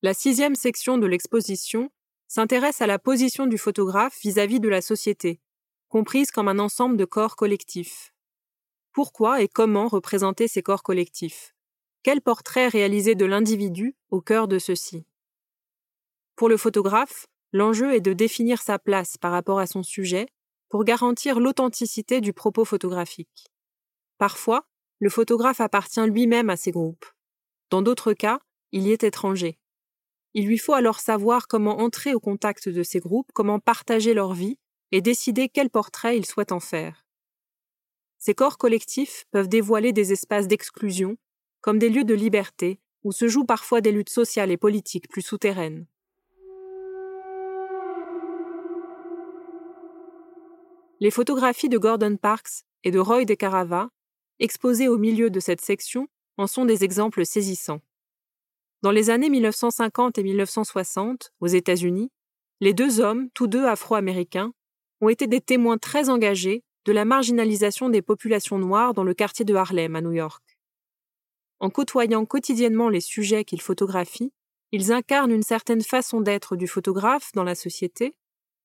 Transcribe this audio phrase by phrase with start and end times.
[0.00, 1.90] La sixième section de l'exposition
[2.26, 5.38] s'intéresse à la position du photographe vis-à-vis de la société,
[5.88, 8.14] comprise comme un ensemble de corps collectifs.
[8.92, 11.54] Pourquoi et comment représenter ces corps collectifs?
[12.02, 15.04] Quel portrait réaliser de l'individu au cœur de ceux-ci?
[16.36, 20.26] Pour le photographe, l'enjeu est de définir sa place par rapport à son sujet
[20.70, 23.46] pour garantir l'authenticité du propos photographique.
[24.16, 24.66] Parfois,
[25.00, 27.04] le photographe appartient lui-même à ces groupes.
[27.72, 28.38] Dans d'autres cas,
[28.72, 29.58] il y est étranger.
[30.34, 34.34] Il lui faut alors savoir comment entrer au contact de ces groupes, comment partager leur
[34.34, 34.58] vie
[34.90, 37.06] et décider quel portrait il souhaite en faire.
[38.18, 41.16] Ces corps collectifs peuvent dévoiler des espaces d'exclusion,
[41.62, 45.22] comme des lieux de liberté, où se jouent parfois des luttes sociales et politiques plus
[45.22, 45.86] souterraines.
[51.00, 53.88] Les photographies de Gordon Parks et de Roy de Carava,
[54.40, 56.06] exposées au milieu de cette section,
[56.38, 57.80] en sont des exemples saisissants.
[58.82, 62.10] Dans les années 1950 et 1960, aux États-Unis,
[62.60, 64.52] les deux hommes, tous deux afro-américains,
[65.00, 69.44] ont été des témoins très engagés de la marginalisation des populations noires dans le quartier
[69.44, 70.58] de Harlem à New York.
[71.60, 74.32] En côtoyant quotidiennement les sujets qu'ils photographient,
[74.72, 78.16] ils incarnent une certaine façon d'être du photographe dans la société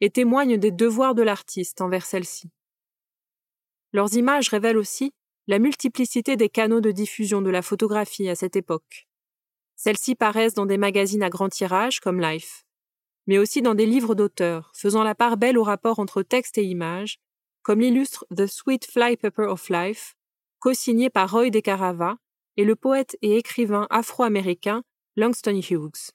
[0.00, 2.50] et témoignent des devoirs de l'artiste envers celle-ci.
[3.92, 5.12] Leurs images révèlent aussi
[5.50, 9.08] la multiplicité des canaux de diffusion de la photographie à cette époque.
[9.74, 12.64] Celles-ci paraissent dans des magazines à grand tirage comme Life,
[13.26, 16.62] mais aussi dans des livres d'auteurs, faisant la part belle au rapport entre texte et
[16.62, 17.18] image,
[17.62, 20.14] comme l'illustre The Sweet Fly Pepper of Life,
[20.60, 22.18] co-signé par Roy De Carava
[22.56, 24.84] et le poète et écrivain afro-américain
[25.16, 26.12] Langston Hughes.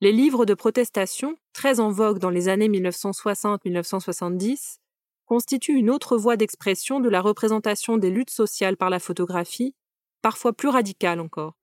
[0.00, 4.78] Les livres de protestation, très en vogue dans les années 1960-1970,
[5.26, 9.74] constituent une autre voie d'expression de la représentation des luttes sociales par la photographie,
[10.22, 11.54] parfois plus radicale encore.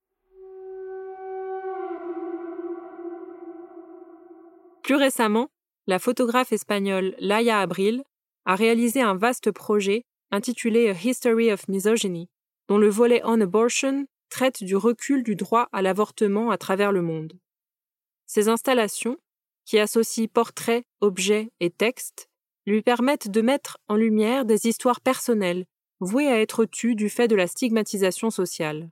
[4.84, 5.50] Plus récemment,
[5.88, 8.04] la photographe espagnole Laia Abril
[8.46, 12.30] a réalisé un vaste projet intitulé A History of Misogyny,
[12.68, 17.02] dont le volet On Abortion traite du recul du droit à l'avortement à travers le
[17.02, 17.34] monde.
[18.26, 19.18] Ces installations,
[19.66, 22.30] qui associent portraits, objets et textes,
[22.66, 25.66] lui permettent de mettre en lumière des histoires personnelles
[26.00, 28.90] vouées à être tues du fait de la stigmatisation sociale.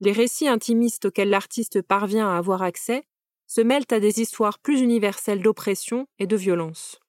[0.00, 3.04] Les récits intimistes auxquels l'artiste parvient à avoir accès
[3.46, 7.00] se mêlent à des histoires plus universelles d'oppression et de violence.